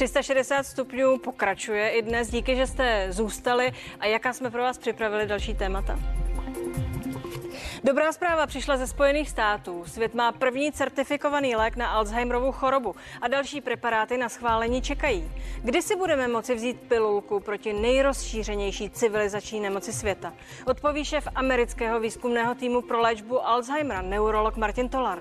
[0.00, 2.30] 360 stupňů pokračuje i dnes.
[2.30, 5.98] Díky, že jste zůstali a jaká jsme pro vás připravili další témata.
[7.84, 9.84] Dobrá zpráva přišla ze Spojených států.
[9.86, 15.32] Svět má první certifikovaný lék na Alzheimerovou chorobu a další preparáty na schválení čekají.
[15.62, 20.32] Kdy si budeme moci vzít pilulku proti nejrozšířenější civilizační nemoci světa?
[20.66, 25.18] Odpoví šéf amerického výzkumného týmu pro léčbu Alzheimera, neurolog Martin Tolar.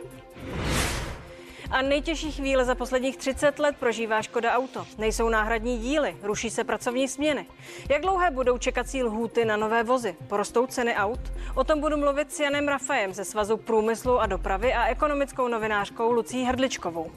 [1.72, 4.86] A nejtěžší chvíle za posledních 30 let prožívá Škoda Auto.
[4.98, 7.46] Nejsou náhradní díly, ruší se pracovní směny.
[7.90, 10.16] Jak dlouhé budou čekací lhůty na nové vozy?
[10.28, 11.20] Porostou ceny aut?
[11.56, 16.12] O tom budu mluvit s Janem Rafajem ze Svazu průmyslu a dopravy a ekonomickou novinářkou
[16.12, 17.12] Lucí Hrdličkovou.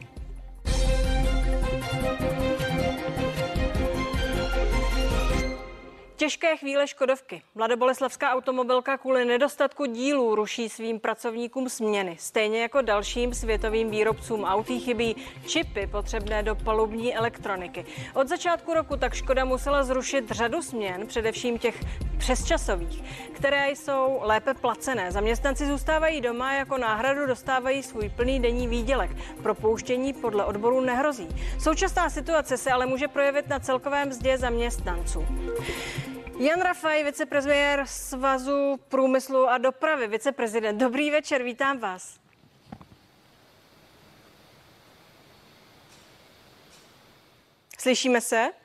[6.16, 7.42] Těžké chvíle Škodovky.
[7.54, 12.16] Mladoboleslavská automobilka kvůli nedostatku dílů ruší svým pracovníkům směny.
[12.20, 15.16] Stejně jako dalším světovým výrobcům autí chybí
[15.46, 17.86] čipy potřebné do palubní elektroniky.
[18.14, 21.80] Od začátku roku tak Škoda musela zrušit řadu směn, především těch
[22.22, 25.12] přesčasových, které jsou lépe placené.
[25.12, 29.10] Zaměstnanci zůstávají doma jako náhradu dostávají svůj plný denní výdělek.
[29.42, 31.28] Propouštění podle odboru nehrozí.
[31.58, 35.26] Současná situace se ale může projevit na celkovém mzdě zaměstnanců.
[36.38, 40.80] Jan Rafaj, vicepremiér Svazu průmyslu a dopravy, viceprezident.
[40.80, 42.18] Dobrý večer, vítám vás.
[47.78, 48.61] Slyšíme se?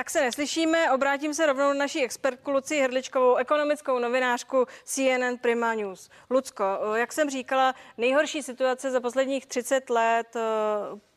[0.00, 5.74] Tak se neslyšíme, obrátím se rovnou na naší expertku Luci Hrdličkovou, ekonomickou novinářku CNN Prima
[5.74, 6.10] News.
[6.30, 10.40] Lucko, jak jsem říkala, nejhorší situace za posledních 30 let eh,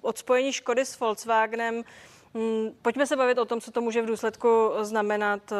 [0.02, 1.84] od spojení Škody s Volkswagenem
[2.34, 5.56] Mm, pojďme se bavit o tom, co to může v důsledku znamenat eh,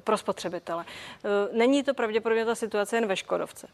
[0.00, 0.84] pro spotřebitele.
[1.24, 3.68] Eh, není to pravděpodobně ta situace jen ve Škodovce.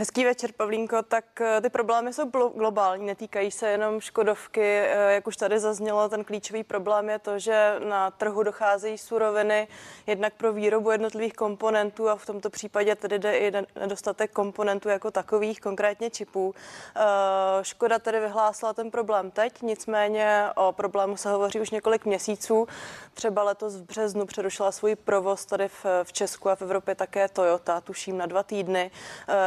[0.00, 1.02] Hezký večer, Pavlínko.
[1.02, 4.62] Tak eh, ty problémy jsou globální, netýkají se jenom Škodovky.
[4.62, 9.68] Eh, jak už tady zaznělo, ten klíčový problém je to, že na trhu docházejí suroviny
[10.06, 15.10] jednak pro výrobu jednotlivých komponentů a v tomto případě tedy jde i nedostatek komponentů jako
[15.10, 16.54] takových, konkrétně čipů.
[16.96, 17.00] Eh,
[17.62, 22.68] Škoda tedy vyhlásila ten problém teď, nicméně o problému se hovoří už několik měsíců.
[23.14, 25.68] Třeba letos v březnu přerušila svůj provoz tady
[26.02, 28.90] v Česku a v Evropě také Toyota, tuším na dva týdny.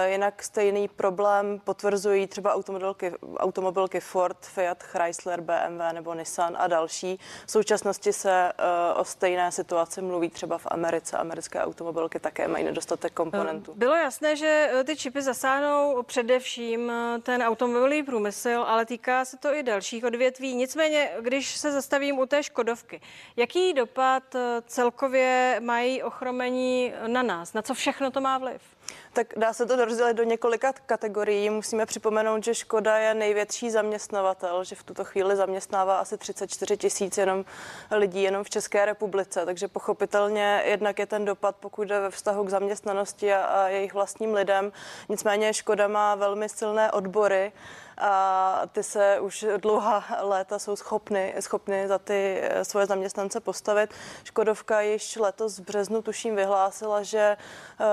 [0.06, 7.20] Jinak stejný problém potvrzují třeba automobilky, automobilky Ford, Fiat, Chrysler, BMW nebo Nissan a další.
[7.46, 8.54] V současnosti se
[8.94, 11.18] uh, o stejné situaci mluví třeba v Americe.
[11.18, 13.72] Americké automobilky také mají nedostatek komponentů.
[13.72, 16.92] Eh, bylo jasné, že eh, ty čipy zasáhnou především
[17.24, 20.56] ten automobilový průmysl, ale týká se to i dalších odvětví.
[20.56, 23.02] Nicméně, když se zastavím u té Škodovky,
[23.36, 24.24] jaký dopad
[24.68, 27.54] celkově mají ochromení na nás?
[27.54, 28.62] Na co všechno to má vliv?
[29.14, 31.50] Tak dá se to rozdělit do několika kategorií.
[31.50, 37.18] Musíme připomenout, že Škoda je největší zaměstnavatel, že v tuto chvíli zaměstnává asi 34 tisíc
[37.18, 37.46] jenom
[37.92, 39.46] lidí jenom v České republice.
[39.46, 43.94] Takže pochopitelně jednak je ten dopad, pokud jde ve vztahu k zaměstnanosti a, a jejich
[43.94, 44.72] vlastním lidem.
[45.10, 47.52] Nicméně Škoda má velmi silné odbory
[47.98, 53.90] a ty se už dlouhá léta jsou schopny, schopny za ty eh, svoje zaměstnance postavit.
[54.24, 57.38] Škodovka již letos v březnu tuším vyhlásila, že
[57.80, 57.86] eh,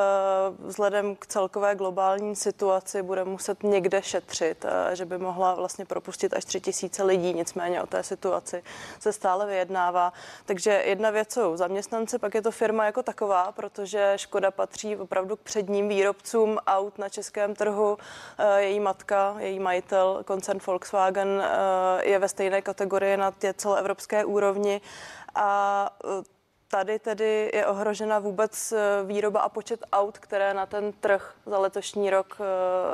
[0.59, 6.35] vzhledem k celkové globální situaci bude muset někde šetřit, eh, že by mohla vlastně propustit
[6.35, 8.63] až tři tisíce lidí, nicméně o té situaci
[9.01, 10.13] se stále vyjednává.
[10.47, 15.37] Takže jedna věc jsou zaměstnanci, pak je to firma jako taková, protože Škoda patří opravdu
[15.37, 17.99] k předním výrobcům aut na českém trhu.
[18.59, 24.25] Její matka, její majitel majitel, koncern Volkswagen, eh, je ve stejné kategorii na té celoevropské
[24.25, 24.81] úrovni
[25.35, 26.41] a eh,
[26.73, 31.59] Tady tedy je ohrožena vůbec eh, výroba a počet aut, které na ten trh za
[31.59, 32.39] letošní rok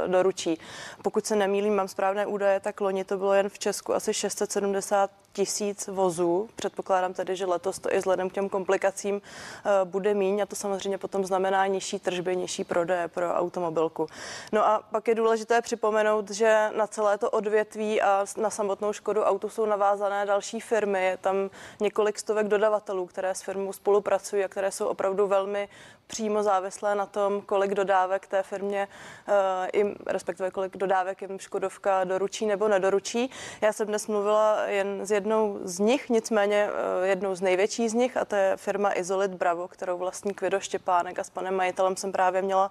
[0.07, 0.59] doručí.
[1.03, 5.11] Pokud se nemýlím, mám správné údaje, tak loni to bylo jen v Česku asi 670
[5.37, 6.49] tisíc vozů.
[6.57, 10.57] Předpokládám tedy, že letos to i vzhledem k těm komplikacím eh, bude míň a to
[10.57, 14.07] samozřejmě potom znamená nižší tržby, nižší prodeje pro automobilku.
[14.53, 19.23] No a pak je důležité připomenout, že na celé to odvětví a na samotnou Škodu
[19.23, 21.05] autu jsou navázané další firmy.
[21.05, 21.51] Je tam
[21.81, 25.69] několik stovek dodavatelů, které s firmou spolupracují a které jsou opravdu velmi
[26.07, 28.89] přímo závislé na tom, kolik dodávek té firmě,
[29.29, 29.35] uh,
[29.75, 33.31] jim, respektive kolik dodávek jim Škodovka doručí nebo nedoručí.
[33.61, 36.69] Já jsem dnes mluvila jen s jednou z nich, nicméně
[37.03, 41.19] jednou z největších z nich a to je firma Izolit Bravo, kterou vlastní Kvido Štěpánek
[41.19, 42.71] a s panem majitelem jsem právě měla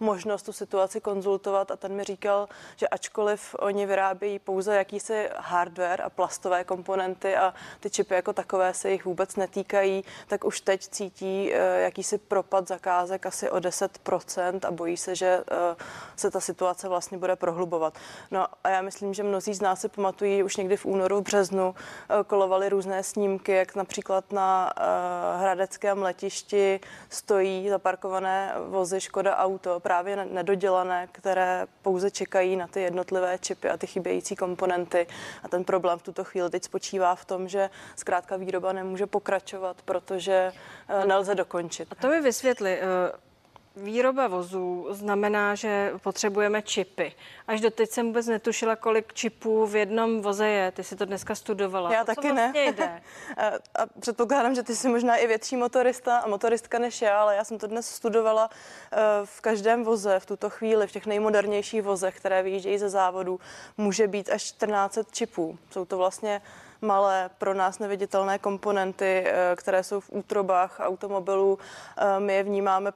[0.00, 6.02] možnost tu situaci konzultovat a ten mi říkal, že ačkoliv oni vyrábějí pouze jakýsi hardware
[6.02, 10.88] a plastové komponenty a ty čipy jako takové se jich vůbec netýkají, tak už teď
[10.88, 15.76] cítí eh, jakýsi propad zakázek asi o 10% a bojí se, že eh,
[16.16, 17.94] se ta situace vlastně bude prohlubovat.
[18.30, 21.22] No a já myslím, že mnozí z nás si pamatují už někdy v únoru, v
[21.22, 24.72] březnu eh, kolovaly různé snímky, jak například na
[25.38, 33.38] hradeckém letišti stojí zaparkované vozy Škoda Auto, právě nedodělané, které pouze čekají na ty jednotlivé
[33.38, 35.06] čipy a ty chybějící komponenty.
[35.42, 39.76] A ten problém v tuto chvíli teď spočívá v tom, že zkrátka výroba nemůže pokračovat,
[39.84, 40.52] protože
[40.88, 41.88] eh, nelze dokončit.
[41.90, 42.65] A to mi vysvětli.
[42.70, 43.26] Eh,
[43.76, 47.12] Výroba vozů znamená, že potřebujeme čipy.
[47.46, 50.70] Až doteď jsem vůbec netušila, kolik čipů v jednom voze je.
[50.70, 51.92] Ty si to dneska studovala.
[51.92, 52.72] Já o taky vlastně ne.
[52.72, 53.02] Jde?
[53.74, 57.44] a předpokládám, že ty jsi možná i větší motorista a motoristka než já, ale já
[57.44, 58.50] jsem to dnes studovala
[58.92, 63.40] eh, v každém voze v tuto chvíli, v těch nejmodernějších vozech, které vyjíždějí ze závodu,
[63.76, 65.58] může být až 14 čipů.
[65.70, 66.42] Jsou to vlastně
[66.80, 71.58] malé, pro nás neviditelné komponenty, eh, které jsou v útrobách automobilů.
[71.96, 72.92] Eh, my je vnímáme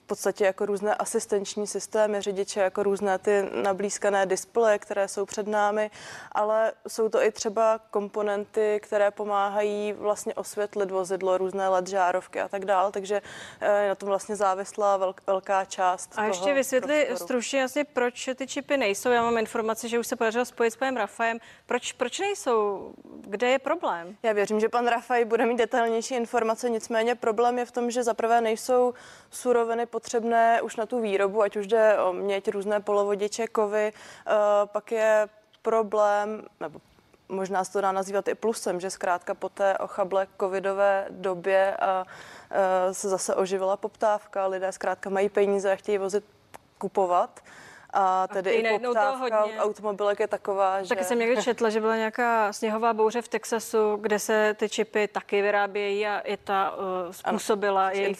[0.00, 5.46] v podstatě jako různé asistenční systémy řidiče, jako různé ty nablízkané displeje, které jsou před
[5.46, 5.90] námi,
[6.32, 12.48] ale jsou to i třeba komponenty, které pomáhají vlastně osvětlit vozidlo, různé LED žárovky a
[12.48, 13.22] tak dále, takže
[13.60, 16.12] eh, na tom vlastně závislá velká část.
[16.16, 19.10] A ještě vysvětli stručně asi, proč ty čipy nejsou.
[19.10, 21.38] Já mám informaci, že už se podařilo spojit s panem Rafajem.
[21.66, 22.92] Proč, proč nejsou?
[23.20, 24.16] Kde je problém?
[24.22, 28.02] Já věřím, že pan Rafaj bude mít detailnější informace, nicméně problém je v tom, že
[28.02, 28.94] zaprvé nejsou
[29.30, 34.32] suroviny potřebné už na tu výrobu, ať už jde o měť, různé polovodiče, kovy, uh,
[34.66, 35.28] pak je
[35.62, 36.80] problém, nebo
[37.28, 42.04] možná se to dá nazývat i plusem, že zkrátka po té ochable covidové době a,
[42.06, 46.24] uh, se zase oživila poptávka, lidé zkrátka mají peníze a chtějí vozit
[46.78, 47.40] kupovat
[47.94, 50.88] a tedy a i poptávka automobilek je taková, že...
[50.88, 55.08] Taky jsem někdy četla, že byla nějaká sněhová bouře v Texasu, kde se ty čipy
[55.08, 58.18] taky vyrábějí a i ta uh, způsobila ano, jejich,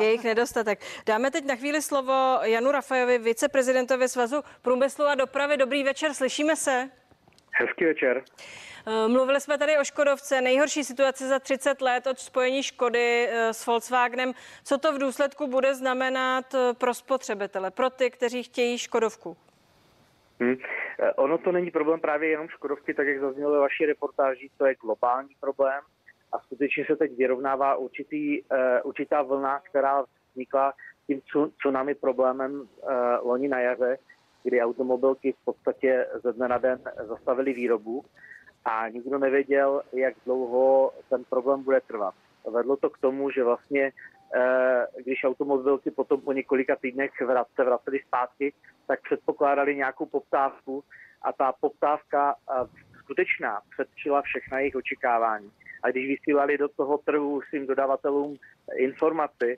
[0.00, 0.80] jejich nedostatek.
[1.06, 5.56] Dáme teď na chvíli slovo Janu Rafajovi, viceprezidentovi Svazu průmyslu a dopravy.
[5.56, 6.90] Dobrý večer, slyšíme se?
[7.52, 8.22] Hezký večer.
[8.86, 13.52] Eh, mluvili jsme tady o Škodovce, nejhorší situace za 30 let od spojení Škody eh,
[13.52, 14.32] s Volkswagenem.
[14.64, 19.36] Co to v důsledku bude znamenat eh, pro spotřebitele, pro ty, kteří chtějí Škodovku?
[20.40, 20.56] Hmm.
[21.16, 24.74] Ono to není problém právě jenom Škodovky, tak jak zaznělo ve vaší reportáži, to je
[24.74, 25.80] globální problém
[26.32, 28.48] a skutečně se teď vyrovnává určitý, uh,
[28.82, 30.72] určitá vlna, která vznikla
[31.06, 31.20] tím
[31.58, 32.66] tsunami problémem uh,
[33.22, 33.98] loni na jaře,
[34.42, 38.04] kdy automobilky v podstatě ze dne na den zastavili výrobu
[38.64, 42.14] a nikdo nevěděl, jak dlouho ten problém bude trvat.
[42.52, 43.92] Vedlo to k tomu, že vlastně
[44.36, 47.10] eh, když automobilky potom po několika týdnech
[47.56, 48.52] se vracely zpátky,
[48.86, 50.84] tak předpokládali nějakou poptávku
[51.22, 52.54] a ta poptávka eh,
[52.98, 55.50] skutečná předčila všechna jejich očekávání.
[55.82, 58.36] A když vysílali do toho trhu svým dodavatelům
[58.76, 59.56] informaci,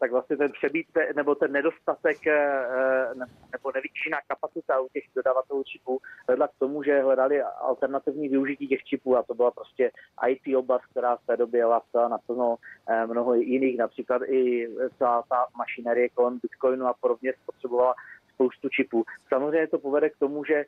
[0.00, 3.14] tak vlastně ten přebítek nebo ten nedostatek eh,
[3.52, 8.84] nebo nevyčíná kapacita u těch dodavatelů čipů vedla k tomu, že hledali alternativní využití těch
[8.84, 9.90] čipů a to byla prostě
[10.28, 12.56] IT oblast, která v té době jela na naplno
[12.88, 14.68] eh, mnoho jiných, například i
[14.98, 17.94] celá ta mašinerie kolem Bitcoinu a podobně spotřebovala
[18.34, 19.04] spoustu čipů.
[19.28, 20.64] Samozřejmě to povede k tomu, že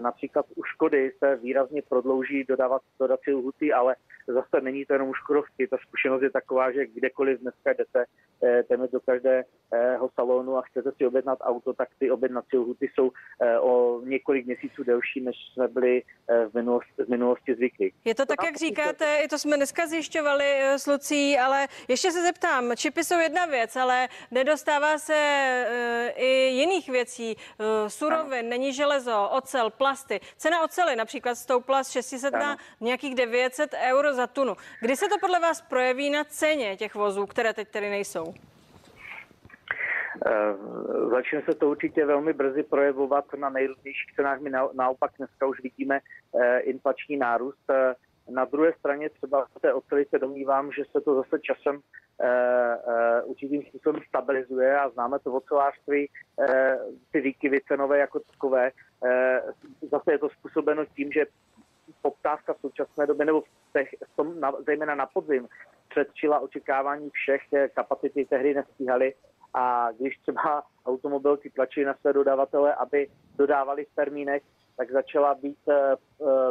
[0.00, 3.96] například u Škody se výrazně prodlouží dodávat dodací lhuty, ale
[4.26, 5.68] zase není to jenom Škodovky.
[5.68, 8.04] Ta zkušenost je taková, že kdekoliv dneska jdete
[8.68, 13.58] téměř do každého salonu a chcete si objednat auto, tak ty objednací lhuty jsou e,
[13.58, 17.92] o několik měsíců delší, než jsme byli e, v, minulosti, v minulosti zvyklí.
[18.04, 22.22] Je to tak, jak říkáte, i to jsme dneska zjišťovali s Lucí, ale ještě se
[22.22, 25.14] zeptám, čipy jsou jedna věc, ale nedostává se
[26.16, 28.48] i jiných věcí, eh, surovin, ano.
[28.48, 30.20] není železo, ocel, plasty.
[30.36, 32.44] Cena ocely například stoupla z 600 ano.
[32.44, 34.56] na nějakých 900 euro za tunu.
[34.80, 38.24] Kdy se to podle vás projeví na ceně těch vozů, které teď tedy nejsou?
[40.16, 44.40] Uh, začne se to určitě velmi brzy projevovat na nejrůznějších cenách.
[44.40, 46.00] My na, naopak dneska už vidíme
[46.32, 47.70] uh, inflační nárůst.
[47.70, 47.76] Uh,
[48.34, 53.30] na druhé straně třeba v té oceli se domnívám, že se to zase časem uh,
[53.30, 56.46] určitým způsobem stabilizuje a známe to v ocelářství, uh,
[57.12, 58.70] ty výkyvy cenové jako takové.
[59.00, 59.10] Uh,
[59.90, 61.26] zase je to způsobeno tím, že
[62.02, 65.48] poptávka v současné době, nebo v těch, v tom, na, zejména na podzim,
[65.88, 67.42] předčila očekávání všech,
[67.74, 69.14] kapacity tehdy nestíhaly
[69.54, 74.42] a když třeba automobilky tlačí na své dodavatele, aby dodávali v termínech,
[74.76, 75.58] tak začala být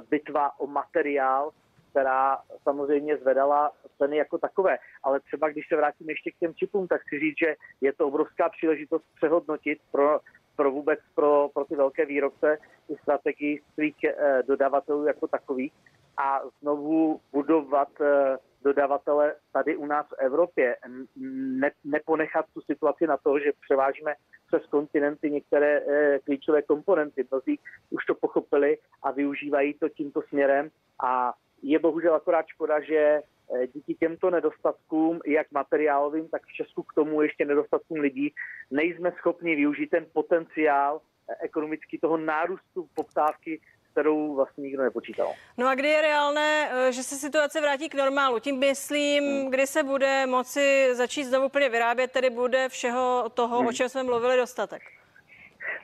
[0.10, 1.52] bitva o materiál,
[1.90, 4.78] která samozřejmě zvedala ceny jako takové.
[5.04, 8.08] Ale třeba když se vrátím ještě k těm čipům, tak chci říct, že je to
[8.08, 10.20] obrovská příležitost přehodnotit pro,
[10.56, 12.58] pro vůbec pro, pro ty velké výrobce
[12.90, 15.74] i strategii svých eh, dodavatelů jako takových
[16.18, 20.78] a znovu budovat eh, dodavatele tady u nás v Evropě.
[21.16, 24.16] Ne, neponechat tu situaci na to, že převážíme
[24.48, 27.28] přes kontinenty některé eh, klíčové komponenty.
[27.32, 27.60] Mnozí
[27.90, 30.70] už to pochopili a využívají to tímto směrem
[31.04, 36.84] a je bohužel akorát škoda, že eh, díky těmto nedostatkům, jak materiálovým, tak v Česku
[36.84, 38.34] k tomu ještě nedostatkům lidí,
[38.72, 45.34] nejsme schopni využít ten potenciál eh, ekonomický toho nárůstu poptávky, kterou vlastně nikdo nepočítal.
[45.58, 48.40] No a kdy je reálné, eh, že se situace vrátí k normálu?
[48.40, 49.52] Tím myslím, hmm.
[49.52, 53.68] kdy se bude moci začít znovu úplně vyrábět, tedy bude všeho toho, hmm.
[53.68, 54.82] o čem jsme mluvili, dostatek.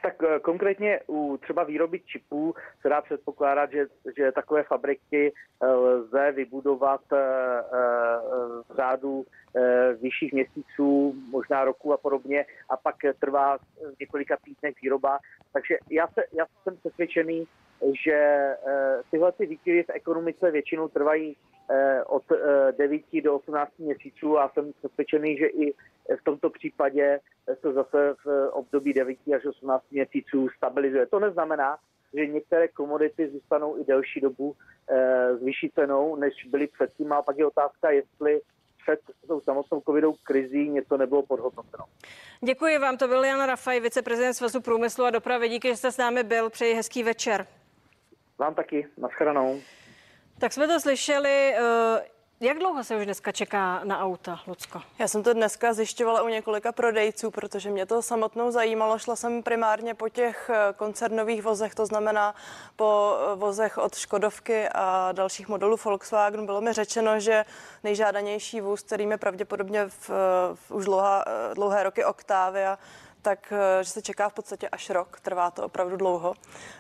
[0.02, 3.86] Tak eh, konkrétně u třeba výroby čipů se dá předpokládat, že,
[4.18, 7.18] že takové fabriky eh, lze vybudovat eh,
[8.70, 9.26] v řádu
[10.02, 13.58] vyšších měsíců, možná roku a podobně, a pak trvá
[14.00, 15.20] několika týdnech výroba.
[15.54, 17.48] Takže já, se, já jsem přesvědčený,
[18.04, 18.50] že
[19.12, 21.38] tyhle ty výkyvy v ekonomice většinou trvají
[22.06, 22.24] od
[22.72, 25.74] 9 do 18 měsíců a jsem přesvědčený, že i
[26.20, 27.20] v tomto případě
[27.62, 31.06] se zase v období 9 až 18 měsíců stabilizuje.
[31.06, 31.78] To neznamená,
[32.14, 34.56] že některé komodity zůstanou i delší dobu
[34.90, 37.14] e, s vyšší cenou, než byly předtím.
[37.14, 38.42] A pak je otázka, jestli
[38.84, 41.86] před tou samotnou covidou krizí něco nebylo podhodnoceno.
[42.46, 45.50] Děkuji vám, to byl Jan Rafaj, viceprezident Svazu průmyslu a dopravy.
[45.50, 46.50] Díky, že jste s námi byl.
[46.50, 47.48] Přeji hezký večer.
[48.38, 49.60] Vám taky, nashledanou.
[50.40, 51.54] Tak jsme to slyšeli.
[51.56, 51.62] Eh,
[52.42, 54.82] jak dlouho se už dneska čeká na auta, Lucko?
[55.00, 59.00] Já jsem to dneska zjišťovala u několika prodejců, protože mě to samotnou zajímalo.
[59.00, 62.36] Šla jsem primárně po těch eh, koncernových vozech, to znamená
[62.76, 66.46] po eh, vozech od Škodovky a dalších modelů Volkswagen.
[66.46, 67.46] Bylo mi řečeno, že
[67.84, 70.10] nejžádanější vůz, kterým je pravděpodobně v,
[70.54, 72.78] v už dlouhá, eh, dlouhé roky Octavia,
[73.22, 76.34] tak eh, že se čeká v podstatě až rok, trvá to opravdu dlouho.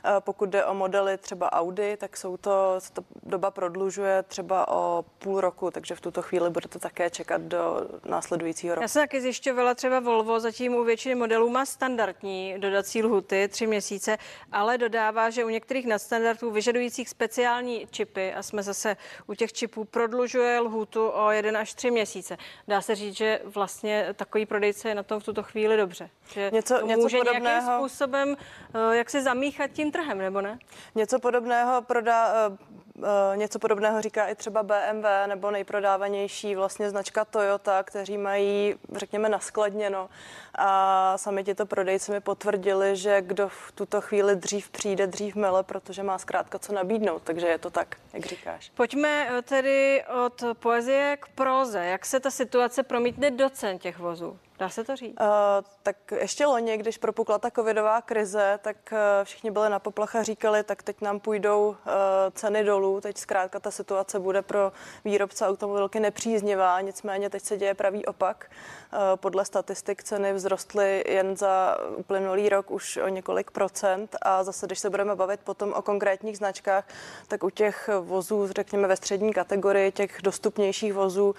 [0.05, 4.67] Eh, pokud jde o modely třeba Audi, tak jsou to, se to doba prodlužuje třeba
[4.67, 8.83] o půl roku, takže v tuto chvíli budete také čekat do následujícího roku.
[8.83, 13.67] Já jsem taky zjišťovala třeba Volvo, zatím u většiny modelů má standardní dodací lhuty, tři
[13.67, 14.17] měsíce,
[14.51, 19.85] ale dodává, že u některých nadstandardů vyžadujících speciální čipy, a jsme zase u těch čipů,
[19.85, 22.37] prodlužuje lhutu o jeden až tři měsíce.
[22.67, 26.09] Dá se říct, že vlastně takový prodejce je na tom v tuto chvíli dobře.
[26.33, 28.37] Že něco, něco může podobného, nějakým způsobem
[28.73, 30.59] eh, jak si zamíchat tím trhem, nebo ne?
[30.95, 32.57] Něco podobného prodá, eh,
[33.33, 39.29] eh, něco podobného říká i třeba BMW nebo nejprodávanější vlastně značka Toyota, kteří mají, řekněme,
[39.29, 40.09] naskladněno.
[40.55, 45.63] A sami tito prodejci mi potvrdili, že kdo v tuto chvíli dřív přijde, dřív mele,
[45.63, 47.21] protože má zkrátka co nabídnout.
[47.23, 48.71] Takže je to tak, jak říkáš.
[48.75, 51.85] Pojďme tedy od poezie k proze.
[51.85, 54.39] Jak se ta situace promítne do cen těch vozů?
[54.61, 55.15] Dá se to říct?
[55.21, 55.27] Uh,
[55.83, 60.23] tak ještě loni, když propukla ta covidová krize, tak uh, všichni byli na poplach a
[60.23, 61.75] říkali, tak teď nám půjdou uh,
[62.33, 64.71] ceny dolů, teď zkrátka ta situace bude pro
[65.05, 68.51] výrobce automobilky nepříznivá, nicméně teď se děje pravý opak.
[68.93, 74.65] Uh, podle statistik ceny vzrostly jen za uplynulý rok už o několik procent a zase,
[74.65, 76.87] když se budeme bavit potom o konkrétních značkách,
[77.27, 81.35] tak u těch vozů, řekněme ve střední kategorii, těch dostupnějších vozů, uh,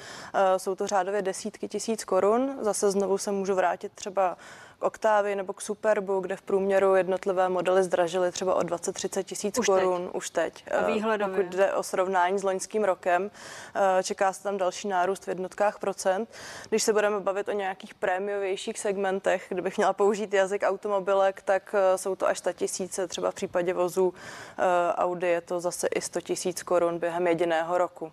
[0.57, 2.59] jsou to řádově desítky tisíc korun.
[2.61, 4.37] Zase znovu znovu se můžu vrátit třeba
[4.79, 9.59] k Octavii nebo k Superbu, kde v průměru jednotlivé modely zdražily třeba o 20-30 tisíc
[9.67, 10.15] korun teď.
[10.15, 10.65] už teď.
[10.71, 11.37] A eh, výhledově.
[11.37, 13.31] Pokud jde o srovnání s loňským rokem,
[13.75, 16.29] eh, čeká se tam další nárůst v jednotkách procent.
[16.69, 21.99] Když se budeme bavit o nějakých prémiovějších segmentech, kdybych měla použít jazyk automobilek, tak eh,
[21.99, 24.15] jsou to až 100 tisíce, třeba v případě vozů
[24.95, 28.13] Audi je to zase i 100 tisíc korun během jediného roku.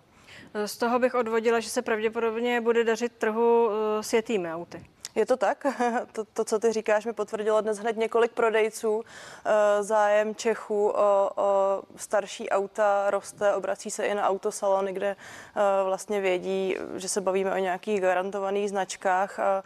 [0.66, 3.70] Z toho bych odvodila, že se pravděpodobně bude dařit trhu
[4.00, 4.84] s jetými auty.
[5.14, 5.66] Je to tak?
[6.12, 9.02] To, to, co ty říkáš, mi potvrdilo dnes hned několik prodejců.
[9.44, 15.60] Eh, zájem Čechů o, o starší auta roste, obrací se i na autosalony, kde eh,
[15.84, 19.38] vlastně vědí, že se bavíme o nějakých garantovaných značkách.
[19.38, 19.64] A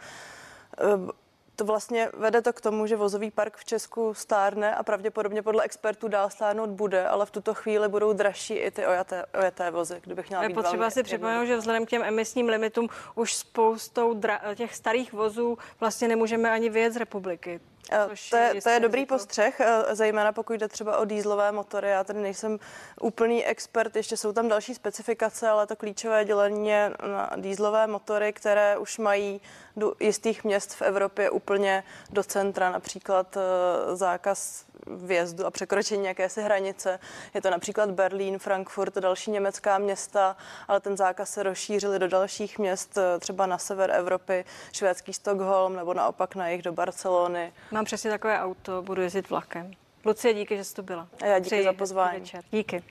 [0.79, 1.24] eh,
[1.55, 5.63] to vlastně vede to k tomu, že vozový park v Česku stárne a pravděpodobně podle
[5.63, 10.01] expertů dál stárnout bude, ale v tuto chvíli budou dražší i ty ojaté, ojaté vozy,
[10.03, 14.55] kdybych měla Je potřeba si připomenout, že vzhledem k těm emisním limitům už spoustou dra-
[14.55, 17.59] těch starých vozů vlastně nemůžeme ani vyjet z republiky.
[17.91, 21.89] Eh, to je, to je dobrý postřeh, eh, zejména pokud jde třeba o dýzlové motory.
[21.89, 22.59] Já tady nejsem
[23.01, 28.33] úplný expert, ještě jsou tam další specifikace, ale to klíčové dělení je na dýzlové motory,
[28.33, 29.41] které už mají
[29.75, 36.41] do jistých měst v Evropě úplně do centra, například eh, zákaz vjezdu a překročení jakési
[36.41, 36.99] hranice.
[37.33, 40.37] Je to například Berlín, Frankfurt, další německá města,
[40.67, 45.93] ale ten zákaz se rozšířil do dalších měst, třeba na sever Evropy, švédský Stockholm nebo
[45.93, 47.53] naopak na jich do Barcelony.
[47.71, 49.71] Mám přesně takové auto, budu jezdit vlakem.
[50.05, 51.07] Lucie, díky, že jsi tu byla.
[51.21, 52.19] A já díky Přeji za pozvání.
[52.19, 52.43] Večer.
[52.51, 52.83] Díky.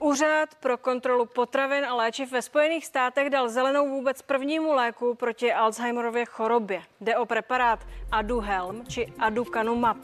[0.00, 5.52] Úřad pro kontrolu potravin a léčiv ve Spojených státech dal zelenou vůbec prvnímu léku proti
[5.52, 6.82] Alzheimerově chorobě.
[7.00, 7.80] Jde o preparát
[8.12, 9.96] Aduhelm či Aducanumab.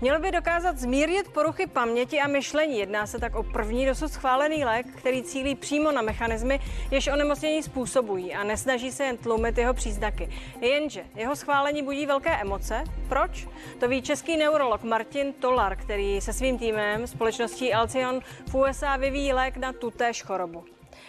[0.00, 2.78] Měl by dokázat zmírnit poruchy paměti a myšlení.
[2.78, 6.60] Jedná se tak o první dosud schválený lék, který cílí přímo na mechanismy,
[6.90, 10.30] jež onemocnění způsobují a nesnaží se jen tlumit jeho příznaky.
[10.60, 12.84] Jenže jeho schválení budí velké emoce.
[13.08, 13.48] Proč?
[13.80, 19.35] To ví český neurolog Martin Tolar, který se svým týmem společností Alcion v USA vyvíjí
[19.36, 20.64] lék na tutéž chorobu.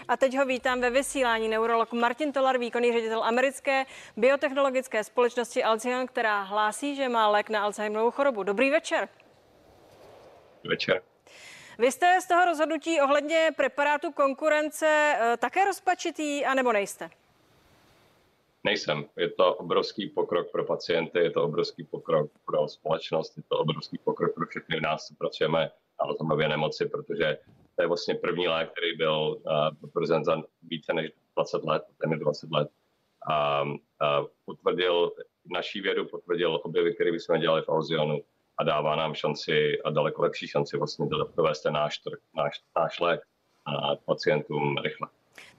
[0.07, 3.86] A teď ho vítám ve vysílání neurolog Martin Tolar, výkonný ředitel americké
[4.17, 8.43] biotechnologické společnosti Alcion, která hlásí, že má lék na Alzheimerovou chorobu.
[8.43, 9.10] Dobrý večer.
[10.63, 11.01] Večer.
[11.79, 17.10] Vy jste z toho rozhodnutí ohledně preparátu konkurence eh, také rozpačitý, anebo nejste?
[18.63, 19.05] Nejsem.
[19.17, 23.98] Je to obrovský pokrok pro pacienty, je to obrovský pokrok pro společnost, je to obrovský
[23.98, 27.38] pokrok pro všechny nás, co pracujeme na Alzheimerově nemoci, protože
[27.77, 32.19] to je vlastně první lék, který byl uh, potvrzen za více než 20 let, téměř
[32.19, 32.69] 20 let.
[33.29, 33.63] A,
[34.00, 35.12] a potvrdil
[35.53, 38.22] naší vědu, potvrdil objevy, které bychom dělali v Alzionu
[38.57, 42.01] a dává nám šanci a daleko lepší šanci vlastně dovést ten náš,
[42.36, 43.22] náš, náš lék
[43.65, 45.07] a pacientům rychle.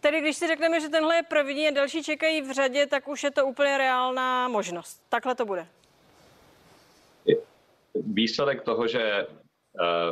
[0.01, 3.25] Tedy když si řekneme, že tenhle je první a další čekají v řadě, tak už
[3.25, 5.03] je to úplně reálná možnost.
[5.09, 5.67] Takhle to bude.
[7.95, 9.48] Výsledek toho, že Eh,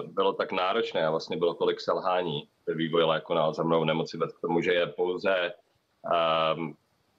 [0.07, 4.41] bylo tak náročné a vlastně bylo tolik selhání ve vývoji léku na Alzheimerovou nemoci k
[4.41, 5.53] tomu, že je pouze
[6.57, 6.77] um,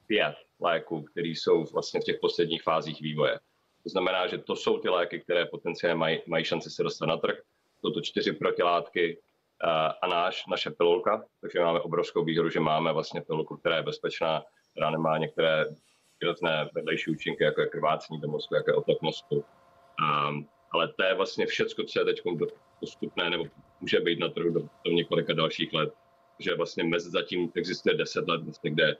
[0.08, 3.40] pět léků, které jsou vlastně v těch posledních fázích vývoje.
[3.84, 7.18] To znamená, že to jsou ty léky, které potenciálně mají, mají šanci se dostat na
[7.18, 7.36] trh.
[7.82, 9.70] Jsou to čtyři protilátky uh,
[10.02, 14.44] a náš, naše pilulka, takže máme obrovskou výhodu, že máme vlastně pilulku, která je bezpečná,
[14.72, 15.66] která nemá některé
[16.24, 19.46] různé vedlejší účinky, jako je krvácení do mozku, jako je otok mozku.
[20.30, 22.22] Um, ale to je vlastně všecko, co je teď
[22.82, 23.46] dostupné nebo
[23.82, 25.94] může být na trhu do, do několika dalších let.
[26.40, 28.96] Že vlastně mezi zatím existuje 10 let, vlastně, kde,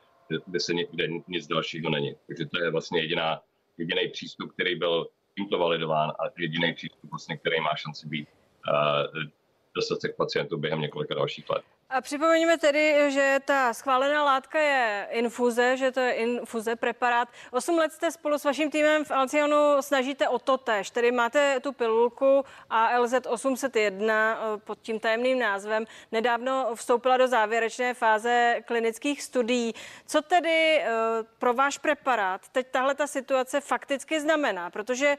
[0.46, 2.16] kde, se, kde nic dalšího není.
[2.28, 3.42] Takže to je vlastně jediná,
[3.78, 8.28] jediný přístup, který byl tímto validován a jediný přístup, vlastně, který má šanci být
[8.70, 9.24] uh,
[9.76, 11.64] dostatek pacientů během několika dalších let.
[11.90, 17.30] A připomeňme tedy, že ta schválená látka je infuze, že to je infuze, preparát.
[17.52, 21.60] Osm let jste spolu s vaším týmem v Alcionu snažíte o to tež, tedy máte
[21.60, 25.86] tu pilulku ALZ 801 eh, pod tím tajemným názvem.
[26.12, 29.74] Nedávno vstoupila do závěrečné fáze klinických studií.
[30.08, 30.90] Co tedy eh,
[31.40, 34.70] pro váš preparát teď tahle ta situace fakticky znamená?
[34.70, 35.18] Protože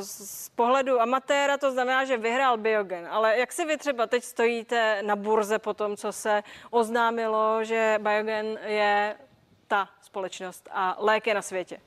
[0.00, 5.02] z pohledu amatéra to znamená, že vyhrál Biogen, ale jak si vy třeba teď stojíte
[5.02, 9.16] na burze po tom, co se oznámilo, že Biogen je
[9.66, 11.80] ta společnost a lék je na světě?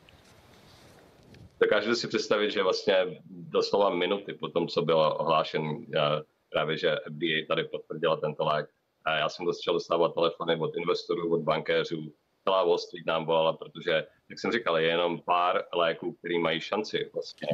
[1.62, 6.00] Dokážete si představit, že vlastně doslova minuty po tom, co bylo ohlášen eh,
[6.50, 8.70] právě, že FDA tady potvrdila tento lék,
[9.06, 12.14] a já jsem začal dostávat telefony od investorů, od bankéřů,
[12.50, 13.92] celá Wall Street nám volala, protože,
[14.30, 17.48] jak jsem říkal, je jenom pár léků, který mají šanci vlastně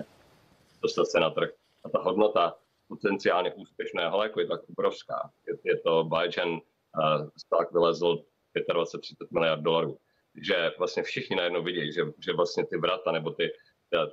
[0.81, 1.49] dostat se na trh.
[1.83, 2.55] A ta hodnota
[2.87, 5.29] potenciálně úspěšného léku je tak obrovská.
[5.47, 8.23] Je, je to Biogen uh, stock vylezl
[8.55, 9.97] 25-30 miliard dolarů.
[10.41, 13.51] že vlastně všichni najednou vidí, že, že vlastně ty vrata nebo ty,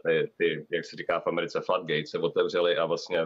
[0.06, 3.18] ty, ty, jak se říká v Americe, floodgates se otevřely a vlastně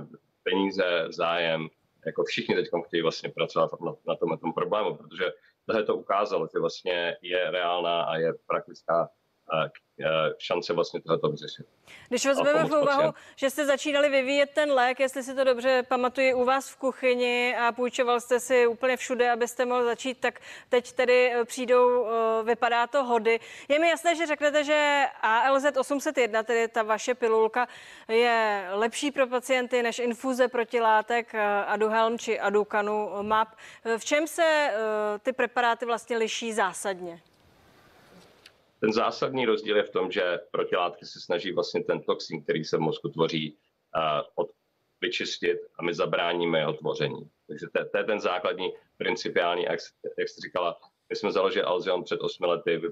[0.43, 1.69] peníze, zájem,
[2.07, 5.25] jako všichni teď chtějí vlastně pracovat na, na tom, tom problému, protože
[5.67, 9.09] tohle to ukázalo, že vlastně je reálná a je praktická
[10.39, 11.67] šance vlastně tohoto vyřešit.
[12.09, 16.35] Když vezmeme v úvahu, že jste začínali vyvíjet ten lék, jestli si to dobře pamatuji,
[16.35, 20.93] u vás v kuchyni a půjčoval jste si úplně všude, abyste mohl začít, tak teď
[20.93, 23.41] tedy eh, přijdou, eh, vypadá to hody.
[23.69, 27.69] Je mi jasné, že řeknete, že ALZ 801, tedy ta vaše pilulka,
[28.09, 33.49] je lepší pro pacienty než infuze protilátek eh, Aduhelm či Adukanu MAP.
[33.99, 34.71] V čem se
[35.23, 37.23] ty preparáty vlastně liší zásadně?
[38.81, 42.77] Ten zásadní rozdíl je v tom, že protilátky se snaží vlastně ten toxin, který se
[42.77, 43.57] v mozku tvoří,
[44.35, 44.51] od,
[45.01, 47.31] vyčistit a my zabráníme jeho tvoření.
[47.49, 49.79] Takže to, to je ten základní principiální, jak,
[50.19, 50.77] jak jste říkala,
[51.09, 52.83] my jsme založili Alzion před osmi lety,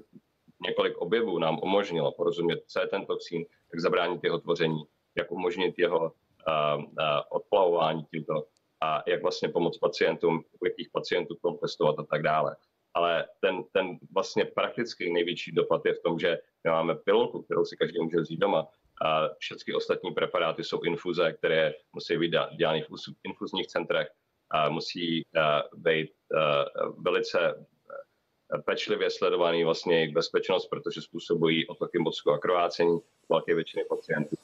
[0.67, 4.83] několik objevů nám umožnilo porozumět, co je ten toxín, jak zabránit jeho tvoření,
[5.17, 6.85] jak umožnit jeho uh, uh,
[7.29, 8.33] odplavování tímto
[8.81, 12.55] a jak vlastně pomoct pacientům, u jakých pacientů to testovat a tak dále.
[12.95, 17.65] Ale ten, ten vlastně prakticky největší dopad je v tom, že my máme pilulku, kterou
[17.65, 18.67] si každý může vzít doma.
[19.05, 22.87] A všechny ostatní preparáty jsou infuze, které musí být dělány v
[23.23, 24.07] infuzních centrech
[24.51, 25.25] a musí
[25.75, 26.11] být
[26.97, 27.65] velice
[28.65, 34.35] pečlivě sledovaný vlastně jejich bezpečnost, protože způsobují otoky mozku a krvácení velké většiny pacientů.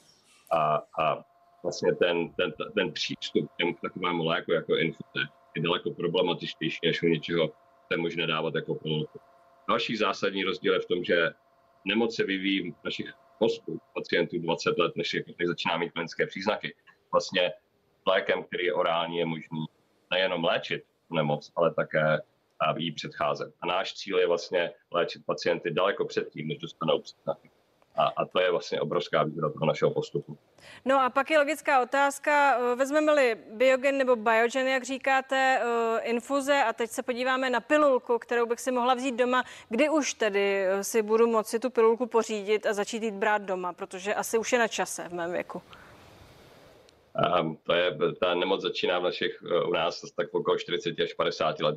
[0.52, 1.24] A, a
[1.62, 5.20] vlastně ten, ten, ten přístup k takovému léku jako infuze
[5.56, 7.52] je daleko problematičtější než u něčeho,
[7.88, 9.20] co je možné dávat jako pilulku.
[9.68, 11.30] Další zásadní rozdíl je v tom, že
[11.84, 16.74] nemoc se vyvíjí v našich mozků pacientů 20 let, než, než začíná mít klinické příznaky.
[17.12, 17.52] Vlastně
[18.06, 19.64] lékem, který je orální, je možný
[20.10, 22.18] nejenom léčit nemoc, ale také
[22.76, 23.54] jí předcházet.
[23.60, 27.50] A náš cíl je vlastně léčit pacienty daleko předtím, než dostanou příznaky.
[27.96, 30.38] A, a to je vlastně obrovská výhoda toho našeho postupu.
[30.84, 36.64] No a pak je logická otázka, eh, vezmeme-li biogen nebo biogen, jak říkáte, eh, infuze
[36.64, 40.64] a teď se podíváme na pilulku, kterou bych si mohla vzít doma, kdy už tedy
[40.64, 44.52] eh, si budu moci tu pilulku pořídit a začít jít brát doma, protože asi už
[44.52, 45.62] je na čase v mém věku.
[47.40, 51.60] Um, to je, ta nemoc začíná v našich, u nás tak okolo 40 až 50
[51.60, 51.76] let,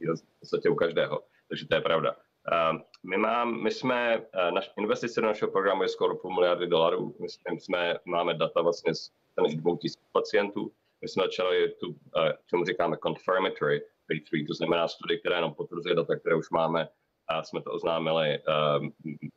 [0.00, 2.16] v podstatě u každého, takže to je pravda.
[2.50, 6.66] Ehm, my, mám, my jsme, eh, naš, investice do našeho programu je skoro půl miliardy
[6.66, 7.16] dolarů.
[7.20, 9.10] My jsme, máme data vlastně z
[9.42, 10.72] než dvou tisíc pacientů.
[11.02, 15.54] My jsme začali tu, eh, čemu říkáme confirmatory phase 3, to znamená studie, která jenom
[15.54, 16.88] potvrzuje data, které už máme
[17.28, 18.88] a jsme to oznámili uh,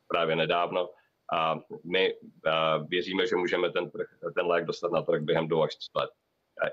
[0.08, 0.90] právě nedávno.
[1.34, 3.92] A my uh, věříme, že můžeme ten,
[4.36, 6.10] ten lék dostat na trh během dvou až tři let.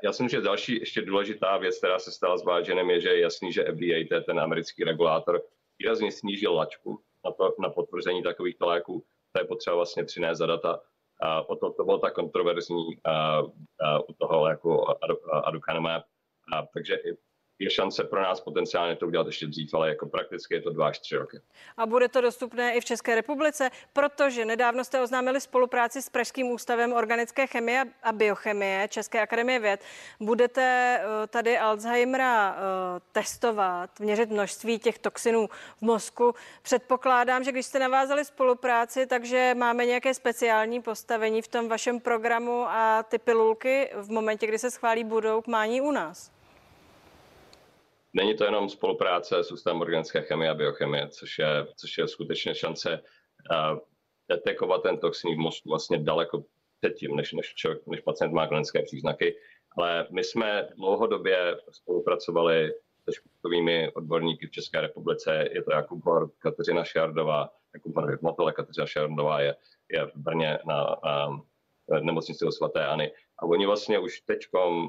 [0.03, 3.09] Já si myslím, že další ještě důležitá věc, která se stala s Váženem, je, že
[3.09, 5.43] je jasný, že FDA, to je ten americký regulátor,
[5.83, 9.05] výrazně snížil lačku na, to, na potvrzení takovýchto léků.
[9.33, 10.81] To je potřeba vlastně přinést za data.
[11.23, 13.39] A o to, to bylo ta kontroverzní a,
[13.81, 14.85] a, u toho léku
[15.45, 16.03] aducanumab.
[16.55, 16.97] A, takže
[17.59, 20.87] je šance pro nás potenciálně to udělat ještě dřív, ale jako prakticky je to dva
[20.89, 21.41] až tři roky.
[21.77, 26.47] A bude to dostupné i v České republice, protože nedávno jste oznámili spolupráci s Pražským
[26.51, 29.85] ústavem organické chemie a biochemie České akademie věd.
[30.21, 36.35] Budete eh, tady Alzheimera eh, testovat, měřit množství těch toxinů v mozku.
[36.63, 42.65] Předpokládám, že když jste navázali spolupráci, takže máme nějaké speciální postavení v tom vašem programu
[42.69, 46.42] a ty pilulky v momentě, kdy se schválí, budou k mání u nás.
[48.15, 52.55] Není to jenom spolupráce s Ústavem organické chemie a biochemie, což je, což je skutečně
[52.55, 53.03] šance
[53.51, 53.79] uh,
[54.31, 56.45] detekovat ten toxin v mozku vlastně daleko
[56.81, 59.37] předtím, než, než, člověk, než pacient má klinické příznaky.
[59.79, 62.73] Ale my jsme dlouhodobě spolupracovali
[63.05, 65.49] se špičkovými odborníky v České republice.
[65.53, 69.57] Je to Jakub Hort, Kateřina Šardová, Jakub Hort Motole, Kateřina Šardová je,
[69.93, 73.11] je v Brně na, na nemocnici svaté Ani.
[73.39, 74.89] A oni vlastně už teď uh,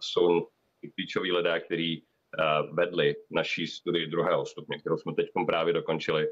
[0.00, 0.48] jsou
[0.94, 2.15] klíčoví lidé, kteří Eh,
[2.72, 6.28] vedli naší studii druhého stupně, kterou jsme teď právě dokončili.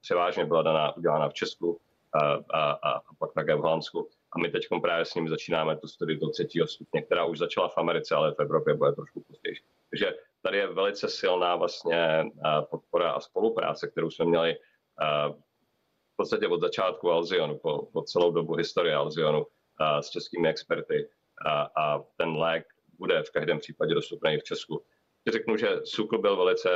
[0.00, 1.80] Převážně byla daná, udělána v Česku
[2.12, 4.08] a, a, a pak také v Holandsku.
[4.32, 7.68] A my teď právě s nimi začínáme tu studii do třetího stupně, která už začala
[7.68, 9.56] v Americe, ale v Evropě bude trošku později.
[9.90, 15.28] Takže tady je velice silná vlastně eh, podpora a spolupráce, kterou jsme měli eh,
[16.12, 19.46] v podstatě od začátku Alzionu, po, po celou dobu historie Alzionu
[20.00, 21.08] s českými experty.
[21.46, 22.66] A, a ten lék
[22.98, 24.82] bude v každém případě dostupný v Česku
[25.32, 26.70] řeknu, že SUKL byl velice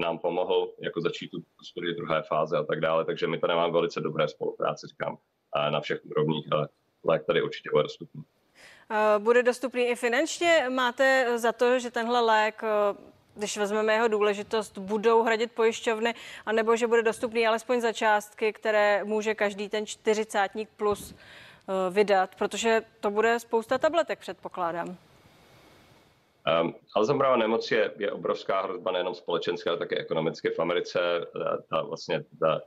[0.00, 3.72] nám pomohl jako začít tu studii druhé fáze a tak dále, takže my tady máme
[3.72, 5.18] velice dobré spolupráce, říkám,
[5.70, 6.68] na všech úrovních, ale
[7.04, 8.22] lék tady určitě bude dostupný.
[9.18, 10.66] Bude dostupný i finančně?
[10.68, 12.62] Máte za to, že tenhle lék
[13.34, 16.14] když vezmeme jeho důležitost, budou hradit pojišťovny,
[16.46, 21.14] anebo že bude dostupný alespoň za částky, které může každý ten čtyřicátník plus
[21.90, 24.96] vydat, protože to bude spousta tabletek, předpokládám.
[26.48, 30.50] Um, Alzheimerova nemoc je, je obrovská hrozba nejenom společenská, ale také ekonomicky.
[30.50, 30.98] V Americe
[31.32, 32.60] ta, ta vlastně ta,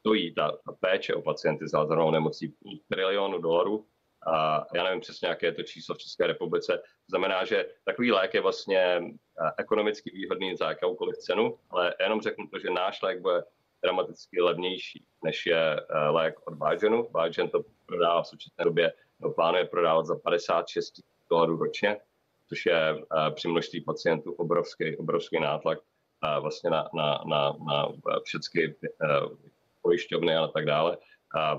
[0.00, 3.86] stojí ta, ta péče o pacienty s Alzheimerovou nemocí půl trilionu dolarů.
[4.26, 6.78] A já nevím přesně, jaké je to číslo v České republice.
[6.78, 12.20] To znamená, že takový lék je vlastně eh, ekonomicky výhodný za jakoukoliv cenu, ale jenom
[12.20, 13.44] řeknu to, že náš lék bude
[13.84, 17.08] dramaticky levnější, než je eh, lék od Váženu.
[17.10, 20.94] Vážen to prodává v současné době, no, plánuje prodávat za 56
[21.30, 21.96] dolarů ročně
[22.48, 27.88] což je eh, při množství pacientů obrovský, obrovský nátlak eh, vlastně na, na, na, na
[28.24, 29.06] všechny eh,
[29.82, 30.98] pojišťovny a tak dále.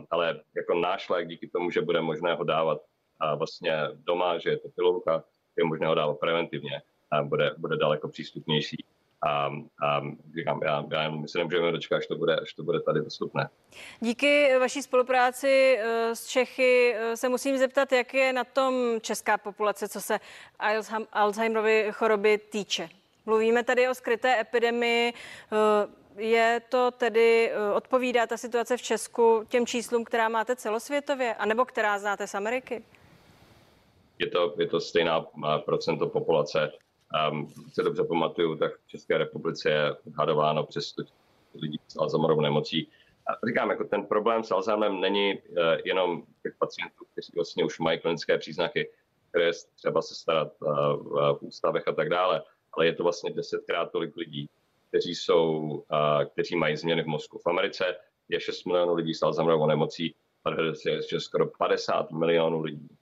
[0.10, 2.82] Ale jako náš lék díky tomu, že bude možné ho dávat
[3.38, 5.24] vlastně doma, že je to pilulka,
[5.58, 8.86] je možné ho dávat preventivně, a bude, bude daleko přístupnější
[9.28, 9.52] a,
[9.86, 10.02] a
[10.38, 13.50] říkám, já, já myslím, že dočkat, až to, bude, až to bude tady dostupné.
[14.00, 19.38] Díky vaší spolupráci eh, s Čechy eh, se musím zeptat, jak je na tom česká
[19.38, 20.20] populace, co se
[21.12, 22.90] Alzheimerovy choroby týče.
[23.26, 25.14] Mluvíme tady o skryté epidemii.
[26.18, 32.00] Je to tedy, odpovídá ta situace v Česku těm číslům, která máte celosvětově, anebo která
[32.00, 32.84] znáte z Ameriky?
[34.20, 35.26] Je to, je to stejná
[35.66, 36.72] procento populace.
[37.32, 41.04] Um, se dobře pamatuju, tak v České republice je hadováno přes 100
[41.62, 42.90] lidí s Alzheimerovou nemocí.
[43.28, 47.80] A říkám, jako ten problém s Alzheimerem není uh, jenom těch pacientů, kteří vlastně už
[47.80, 48.90] mají klinické příznaky,
[49.30, 50.78] které třeba se starat uh,
[51.38, 54.50] v ústavech a tak dále, ale je to vlastně desetkrát tolik lidí,
[54.90, 57.38] kteří, jsou, uh, kteří mají změny v mozku.
[57.38, 57.96] V Americe
[58.30, 60.58] je 6 milionů lidí s Alzheimerovou nemocí, ale
[61.12, 62.93] je skoro 50 milionů lidí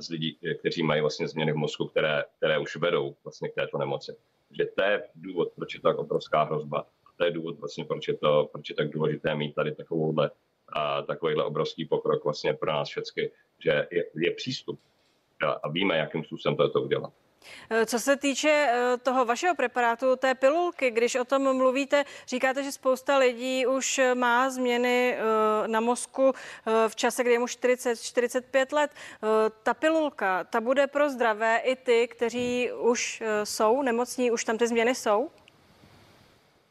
[0.00, 3.78] z lidí, kteří mají vlastně změny v mozku, které, které už vedou vlastně k této
[3.78, 4.16] nemoci.
[4.48, 6.86] Takže to je důvod, proč je tak obrovská hrozba.
[7.16, 10.30] To je důvod, vlastně, proč, je to, proč je tak důležité mít tady takovouhle,
[10.72, 14.80] a, takovýhle obrovský pokrok vlastně pro nás všechny, že je, je přístup
[15.62, 17.12] a víme, jakým způsobem to, to udělat.
[17.70, 22.62] Eh, co se týče eh, toho vašeho preparátu, té pilulky, když o tom mluvíte, říkáte,
[22.62, 26.32] že spousta lidí už má změny eh, na mozku
[26.88, 28.90] v čase, kdy je mu 40-45 let.
[29.62, 34.68] Ta pilulka, ta bude pro zdravé i ty, kteří už jsou nemocní, už tam ty
[34.68, 35.30] změny jsou?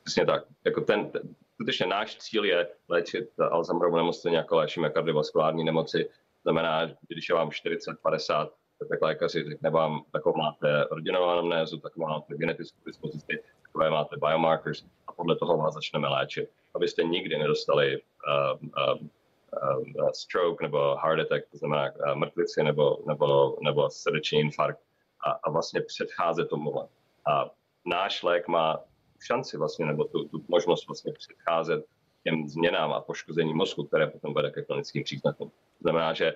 [0.03, 0.43] Přesně tak.
[0.65, 1.21] Jako ten, ten,
[1.53, 6.10] skutečně náš cíl je léčit Alzheimerovu nemoc, jako léčíme kardiovaskulární nemoci.
[6.43, 8.53] Znamená, když je vám 40, 50,
[8.86, 14.86] tak lékaři řekne vám, takovou máte rodinnou anamnézu, takovou máte genetickou dispozici, takové máte biomarkers
[15.08, 16.50] a podle toho vás začneme léčit.
[16.76, 19.08] Abyste nikdy nedostali uh, uh,
[19.96, 24.80] uh, stroke nebo heart attack, to znamená uh, mrtvici nebo, nebo, nebo srdeční infarkt
[25.26, 26.80] a, a vlastně předcházet tomu.
[27.32, 27.52] A
[27.86, 28.80] náš lék má
[29.26, 31.86] šanci vlastně, nebo tu, tu možnost vlastně předcházet
[32.24, 35.52] těm změnám a poškození mozku, které potom vede ke klinickým příznakům.
[35.82, 36.34] Znamená, že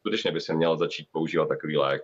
[0.00, 2.02] skutečně by se měl začít používat takový lék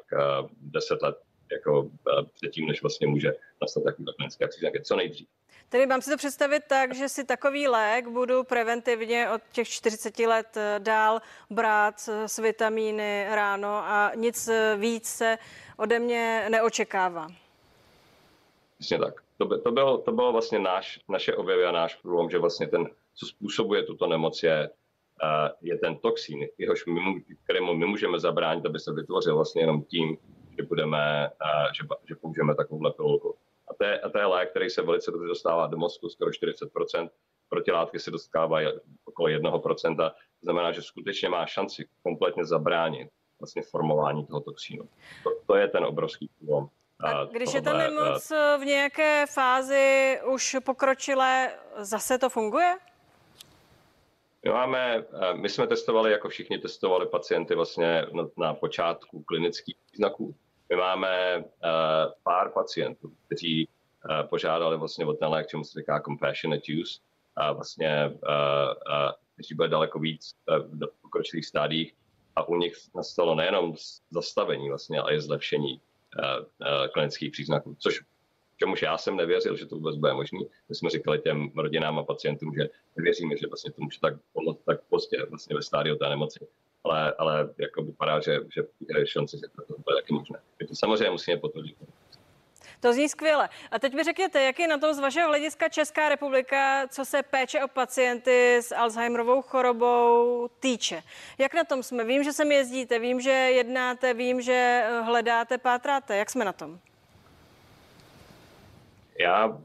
[0.61, 1.17] 10 let
[1.53, 1.91] jako
[2.35, 5.29] předtím, než vlastně může nastat takový klinické příznaky, co nejdřív.
[5.69, 10.19] Tedy mám si to představit tak, že si takový lék budu preventivně od těch 40
[10.19, 11.95] let e, dál brát
[12.27, 15.39] s vitamíny ráno a nic víc se
[15.77, 17.29] ode mě neočekává.
[18.79, 19.15] Přesně tak.
[19.39, 22.67] To, by, to, bylo, to bylo vlastně náš, naše objevy a náš průlom, že vlastně
[22.67, 24.71] ten, co způsobuje tuto nemoc, je
[25.61, 27.01] je ten toxín, jehož my,
[27.45, 30.17] kterému my můžeme zabránit, aby se vytvořil vlastně jenom tím,
[30.59, 31.31] že, budeme,
[31.77, 33.37] že, že použijeme takovouhle pilulku.
[33.69, 36.31] A to, je, a to je lék, který se velice dobře dostává do mozku, skoro
[36.31, 37.11] 40%,
[37.49, 38.69] protilátky se dostávají
[39.05, 43.09] okolo 1%, to znamená, že skutečně má šanci kompletně zabránit
[43.41, 44.89] vlastně formování toho toxínu.
[45.23, 46.69] To, to je ten obrovský průlom.
[47.01, 52.77] A když je ta nemoc v nějaké fázi už pokročilé, zase to funguje?
[54.45, 60.35] My, máme, eh, my jsme testovali, jako všichni testovali pacienty vlastně na, počátku klinických příznaků.
[60.69, 61.45] My máme uh,
[62.23, 67.01] pár pacientů, kteří uh, požádali vlastně o ten lék, čemu se říká compassionate use,
[67.37, 68.13] a vlastně,
[69.35, 71.95] kteří byli daleko víc v pokročilých stádiích
[72.37, 73.75] a u nich nastalo nejenom
[74.11, 75.81] zastavení vlastně, ale i zlepšení
[76.93, 78.01] klinických příznaků, což
[78.65, 80.39] čemuž já jsem nevěřil, že to vůbec bude možné.
[80.69, 84.65] My jsme říkali těm rodinám a pacientům, že nevěříme, že vlastně to může tak pomoct
[84.67, 86.47] tak pozdě vlastně ve stádiu té nemoci.
[86.85, 88.63] Ale, ale jako vypadá, že, že
[88.99, 90.39] je šance, že to bude taky možné.
[90.61, 91.77] My to samozřejmě musíme potvrdit.
[92.81, 93.49] To zní skvěle.
[93.71, 97.23] A teď mi řekněte, jak je na tom z vašeho hlediska Česká republika, co se
[97.23, 101.03] péče o pacienty s Alzheimerovou chorobou týče.
[101.39, 102.05] Jak na tom jsme?
[102.05, 106.17] Vím, že sem jezdíte, vím, že jednáte, vím, že hledáte, pátráte.
[106.17, 106.81] Jak jsme na tom?
[109.21, 109.57] Já uh,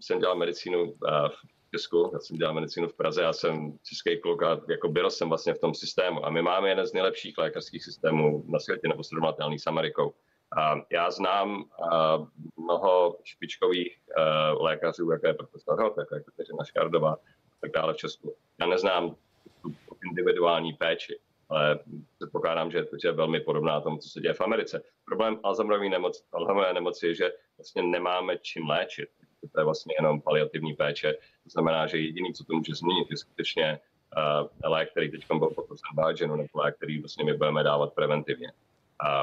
[0.00, 0.90] jsem dělal medicínu uh,
[1.28, 5.10] v Česku, já jsem dělal medicínu v Praze, já jsem český kluk a jako byl
[5.10, 6.26] jsem vlastně v tom systému.
[6.26, 10.08] A my máme jeden z nejlepších lékařských systémů na světě, nebo srovnatelný s Amerikou.
[10.08, 16.64] Uh, já znám uh, mnoho špičkových uh, lékařů, jako je profesor Hot, jako je Kateřina
[16.64, 18.34] Škardová a tak dále v Česku.
[18.60, 19.16] Já neznám
[19.62, 19.74] tu
[20.10, 21.78] individuální péči, ale
[22.18, 24.82] předpokládám, že je velmi podobná tomu, co se děje v Americe.
[25.04, 29.08] Problém Alzheimerové nemoci, Alzheimerové nemoci je, že vlastně nemáme čím léčit.
[29.52, 31.12] To je vlastně jenom paliativní péče.
[31.12, 33.80] To znamená, že jediný, co to může změnit, je skutečně
[34.16, 38.52] uh, lék, který teď byl potvrzen Biogen, nebo lék, který vlastně my budeme dávat preventivně.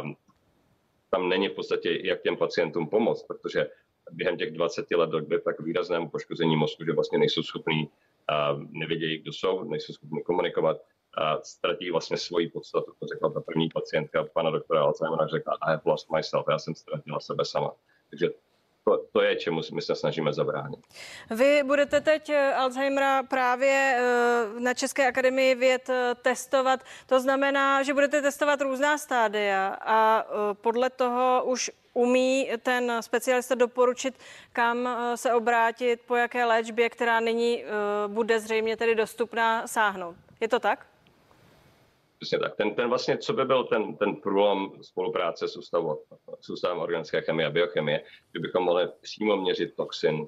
[0.03, 0.15] Um,
[1.09, 3.69] tam není v podstatě, jak těm pacientům pomoct, protože
[4.11, 9.17] během těch 20 let dojde tak výraznému poškození mozku, že vlastně nejsou schopní, uh, nevědějí,
[9.17, 10.77] kdo jsou, nejsou schopni komunikovat,
[11.43, 12.93] ztratí vlastně svoji podstatu.
[12.99, 16.75] To řekla ta první pacientka pana doktora Alzheimera, řekla, I have lost myself, já jsem
[16.75, 17.71] ztratila sebe sama.
[18.09, 18.29] Takže
[18.85, 20.79] to, to je, čemu my se snažíme zabránit.
[21.31, 26.83] Vy budete teď eh, Alzheimera právě eh, na České akademii věd eh, testovat.
[27.05, 34.19] To znamená, že budete testovat různá stádia a podle toho už Umí ten specialista doporučit,
[34.53, 37.63] kam se obrátit, po jaké léčbě, která nyní
[38.07, 40.15] bude zřejmě tedy dostupná, sáhnout?
[40.41, 40.85] Je to tak?
[42.19, 42.55] Přesně tak.
[42.55, 46.01] Ten, ten vlastně, co by byl ten, ten průlom spolupráce s, ústavu,
[46.41, 50.27] s ústavem organické chemie a biochemie, kdybychom mohli přímo měřit toxin uh,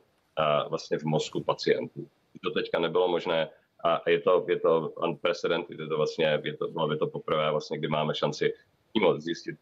[0.70, 2.08] vlastně v mozku pacientů.
[2.44, 3.50] To teďka nebylo možné
[3.84, 7.52] a je to, je to unprecedented, je to vlastně, je to, bylo by to poprvé
[7.52, 8.54] vlastně, kdy máme šanci
[8.90, 9.56] přímo zjistit,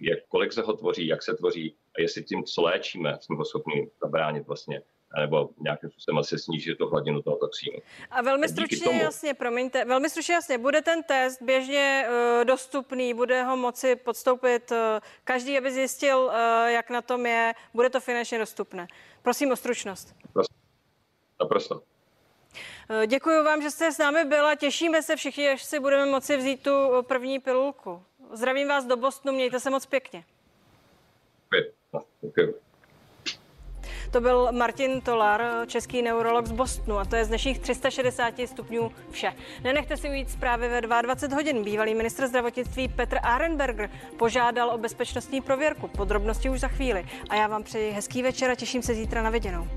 [0.00, 3.44] jak, kolik se ho tvoří, jak se tvoří a jestli tím, co léčíme, jsme ho
[3.44, 4.82] schopni zabránit vlastně
[5.16, 7.78] nebo nějakým způsobem asi snížit tu hladinu toho toxínu.
[8.10, 13.14] A velmi stručně tomu, jasně, promiňte, velmi stručně jasně, bude ten test běžně uh, dostupný,
[13.14, 14.76] bude ho moci podstoupit uh,
[15.24, 16.32] každý, aby zjistil, uh,
[16.66, 18.86] jak na tom je, bude to finančně dostupné.
[19.22, 20.16] Prosím o stručnost.
[20.24, 20.54] Naprosto.
[21.40, 21.82] Naprosto.
[23.06, 24.54] Děkuji vám, že jste s námi byla.
[24.54, 26.70] Těšíme se všichni, až si budeme moci vzít tu
[27.02, 28.02] první pilulku.
[28.32, 30.24] Zdravím vás do Bostonu, mějte se moc pěkně.
[31.44, 31.72] Děkuji.
[31.92, 32.67] No, děkuji.
[34.10, 38.90] To byl Martin Tolar, český neurolog z Bostonu a to je z dnešních 360 stupňů
[39.10, 39.32] vše.
[39.64, 41.64] Nenechte si ujít zprávy ve 22 hodin.
[41.64, 45.88] Bývalý ministr zdravotnictví Petr Arenberger požádal o bezpečnostní prověrku.
[45.88, 47.06] Podrobnosti už za chvíli.
[47.28, 49.68] A já vám přeji hezký večer a těším se zítra na viděnou.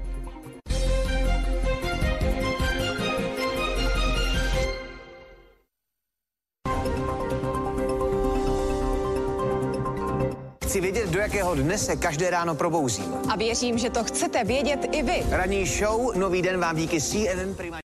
[10.72, 13.14] Chci vědět, do jakého dne se každé ráno probouzím.
[13.30, 15.24] A věřím, že to chcete vědět i vy.
[15.30, 17.80] Ranní show, nový den vám díky CNN Prima.